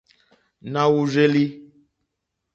Na 0.71 0.83
wurzeli. 0.93 1.45